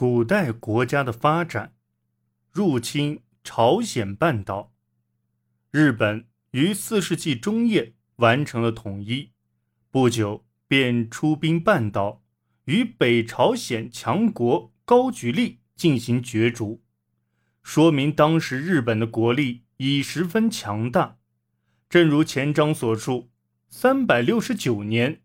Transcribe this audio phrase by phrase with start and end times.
[0.00, 1.74] 古代国家的发展，
[2.50, 4.72] 入侵朝鲜半岛。
[5.70, 9.32] 日本于四世纪中叶完成了统一，
[9.90, 12.22] 不久便出兵半岛，
[12.64, 16.82] 与北朝鲜强国高句丽进行角逐，
[17.62, 21.18] 说明当时日本的国力已十分强大。
[21.90, 23.28] 正如前章所述，
[23.68, 25.20] 三百六十九年，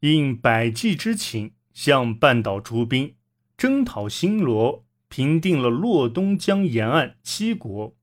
[0.00, 3.16] 应百济之请，向半岛出兵。
[3.62, 7.96] 征讨新罗，平定了洛东江沿岸七国，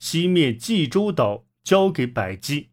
[0.00, 2.70] 西灭济州岛，交给百济。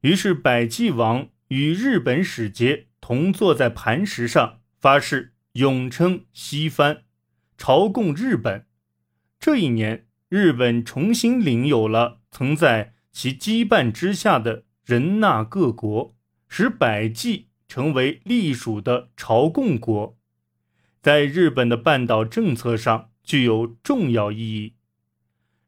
[0.00, 7.02] 于是百济王与日本使节同坐在磐石上，发誓永称西藩，
[7.58, 8.64] 朝贡日本。
[9.38, 16.16] 这一年，日本重新领有了曾在其羁绊之下的人纳各国，
[16.48, 20.15] 使百济成为隶属的朝贡国。
[21.06, 24.74] 在日本的半岛政策上具有重要意义。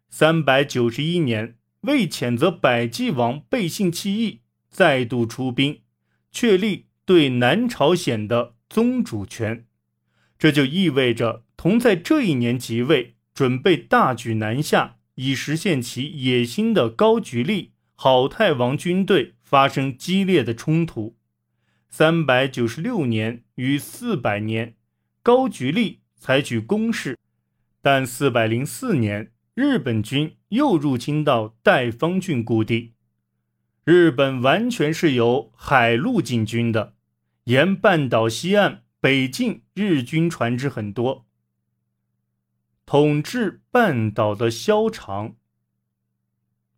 [0.09, 5.83] 三百九十一年，为谴责百济王背信弃义，再度出兵，
[6.33, 9.65] 确立对南朝鲜的宗主权。
[10.37, 21.17] 这就意味着，同在这一年即位、准备大举南下以实现其野心的高句丽好太王军队发生激烈的冲突。
[21.89, 24.75] 三百九十六年与四百年。
[25.29, 27.19] 高句丽采取攻势，
[27.83, 32.95] 但四百零四年，日本军又入侵到代方郡故地。
[33.85, 36.95] 日本完全是由海陆进军的，
[37.45, 41.27] 沿半岛西岸北进，日军船只很多。
[42.87, 45.37] 统治半岛的消长。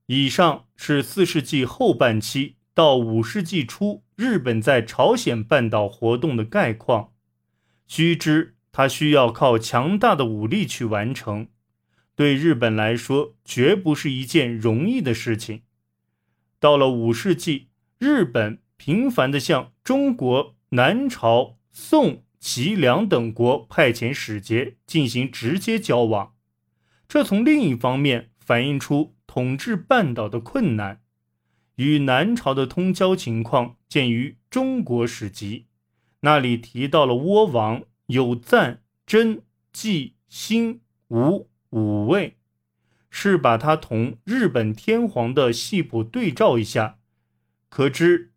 [0.07, 7.13] 以上是四世纪后半期到五世纪初日本在朝鲜半岛活动的概况。
[7.93, 11.49] 须知，他需要靠强大的武力去完成，
[12.15, 15.63] 对日本来说绝不是一件容易的事情。
[16.61, 26.35] 到了五世纪，日本频繁地向中国、南朝、宋、齐、梁等国派遣使节进行直接交往，
[27.09, 31.01] 这从另一方面反映出统治半岛的困难。
[31.75, 35.67] 与南朝的通交情况见于《中国史籍》。
[36.21, 39.43] 那里提到了倭王有赞、真、
[39.73, 42.37] 纪、兴、吴五位，
[43.09, 46.99] 是把他同日本天皇的系谱对照一下，
[47.69, 48.33] 可知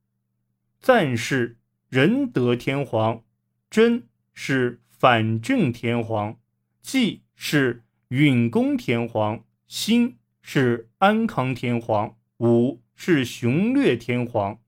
[0.79, 1.57] 赞是
[1.89, 3.23] 仁德天皇，
[3.69, 6.39] 真是反正天皇，
[6.81, 14.61] 纪是允恭天皇，兴是安康天皇，武是雄略天皇，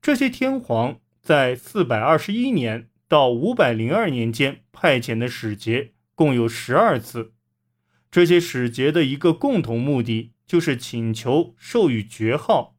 [0.00, 1.00] 这些天皇。
[1.26, 7.32] 在四百二十一年到五百零二年间派遣的使节共有十二次。
[8.12, 12.76] 这些使节的一个共同目的就是请求授予爵号。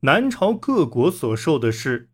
[0.00, 2.08] 南朝各国所授的是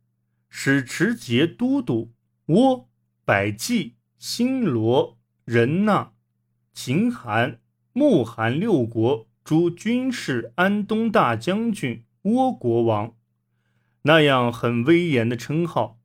[0.49, 2.13] 使持节都督、
[2.47, 2.87] 倭、
[3.25, 6.11] 百济、新罗、仁那、
[6.73, 7.61] 秦韩、
[7.93, 13.15] 穆韩六国诸军事安东大将军、倭国王。
[14.07, 15.99] 那样很威严的称号，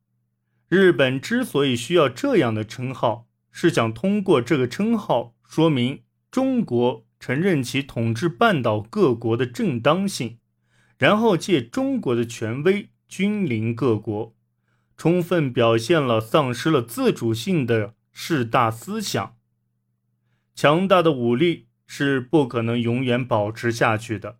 [0.68, 10.38] 日本之所以需要这样的称号，是想通过这个称号说明中国承认其统治半岛各国的正当性，
[10.96, 14.34] 然后借中国的权威君临各国，
[14.96, 19.36] 充分表现了丧失了自主性的士大思想。
[20.54, 24.38] 强大的武力是不可能永远保持下去的，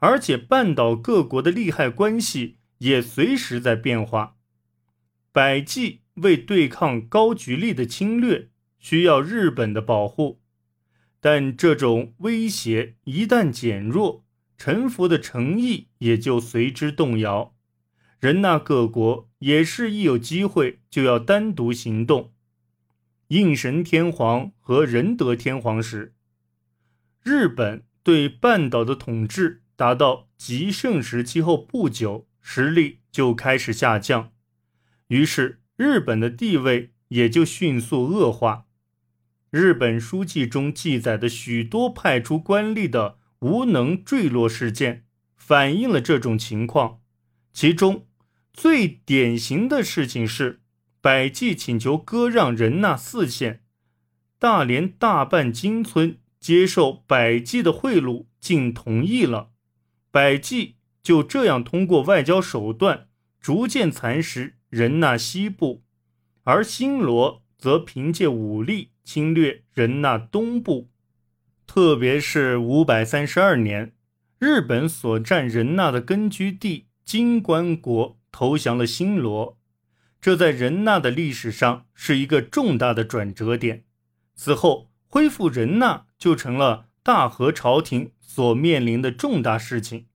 [0.00, 2.58] 而且半岛各国的利害关系。
[2.80, 4.36] 也随时在变化。
[5.32, 10.40] 百济为对抗高句丽的侵略，需要日本的保护，
[11.20, 14.24] 但这种威胁一旦减弱，
[14.58, 17.54] 臣服的诚意也就随之动摇。
[18.18, 22.32] 人纳各国也是一有机会就要单独行动。
[23.28, 26.14] 应神天皇和仁德天皇时，
[27.22, 32.26] 日本对半岛的统治达到极盛时期后不久。
[32.40, 34.32] 实力就开始下降，
[35.08, 38.66] 于是日本的地位也就迅速恶化。
[39.50, 45.04] 日本书记中记载的许多派出官吏的无能坠落事件，
[45.36, 47.00] 反映了这种情况。
[47.52, 48.06] 其中
[48.52, 50.62] 最典型的事情是，
[51.00, 53.64] 百济请求割让仁那四县，
[54.38, 59.50] 大连大半金村接受百济的贿赂，竟同意了。
[60.10, 60.76] 百济。
[61.10, 63.08] 就这样，通过外交手段
[63.40, 65.82] 逐渐蚕食仁那西部，
[66.44, 70.88] 而新罗则凭借武力侵略仁那东部，
[71.66, 73.92] 特别是五百三十二年，
[74.38, 79.58] 日本所占仁那的根据地金关国投降了新罗，
[80.20, 83.82] 这在仁那的历史上是一个重大的转折点。
[84.36, 90.06] 此后，恢复仁那就成了大和朝廷所面临的重大事情。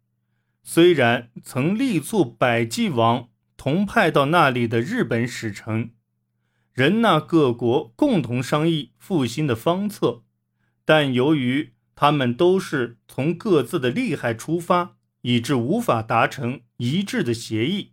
[0.68, 5.92] 虽然曾力促百济王同派到那里的日本使臣。
[6.74, 10.24] 仁那各国共同商议复兴的方策，
[10.84, 17.92] 但由于他们都是从各自的利害出发，以致无法达成一致的协议。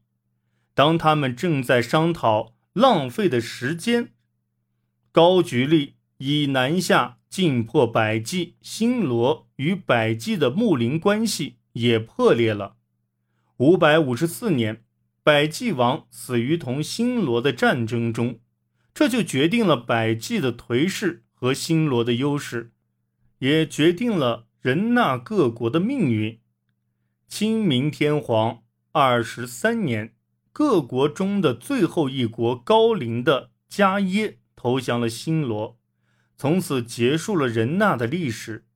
[0.72, 4.14] 当他们正在商讨浪费的时间，
[5.12, 12.76] 高句丽以南下进破百济，新罗与百济的睦邻关系也破裂了。
[13.58, 14.84] 五百五十四年，
[15.22, 18.40] 百济王死于同新罗的战争中。
[18.94, 22.72] 这就决定了百济的颓势和新罗的优势，
[23.38, 26.38] 也决定了仁那各国的命运。
[27.26, 30.14] 清明天皇二十三年，
[30.52, 35.78] 各国中的最后一国高陵的迦耶投降了新罗，
[36.36, 38.66] 从此结束了仁那的历史。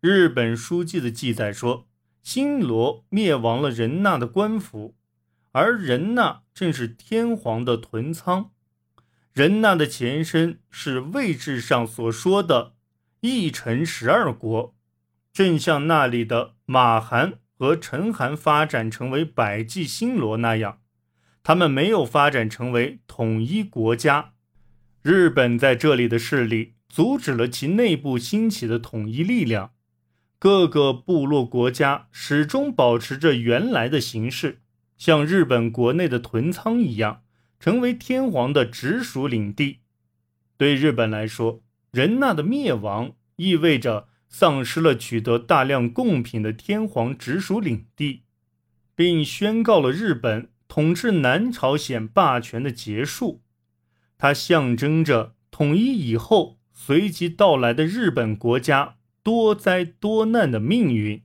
[0.00, 1.87] 日本书记的记载说，
[2.30, 4.94] 新罗灭亡了仁那的官府，
[5.52, 8.50] 而仁那正是天皇的屯仓。
[9.32, 12.74] 仁那的前身是位置上所说的
[13.22, 14.76] “一城十二国”，
[15.32, 20.80] 正像那里的马韩和陈韩发展成为百济新罗那样，
[21.42, 24.34] 他们没有发展成为统一国家。
[25.00, 29.72] 日本在这里的势力阻止了其内部兴起的统一力量，
[30.38, 34.60] 各个部落国家始终保持着原来的形式，
[34.96, 37.22] 像日本国内的屯仓一样。
[37.60, 39.80] 成为天皇的直属领地，
[40.56, 48.22] 对日本来说，仁那的灭亡意味着丧失了取得大量贡品的天皇直属领地，
[48.94, 53.42] 并宣告了日本统治南朝鲜霸权的结束。
[54.16, 58.97] 它象征着统一以后随即到来的日本国家
[59.28, 61.22] 多灾多难的命运。